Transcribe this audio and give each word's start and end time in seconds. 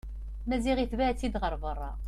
Maziɣ 0.47 0.77
itbeɛ-itt-id 0.79 1.35
ɣer 1.41 1.53
berra. 1.63 1.91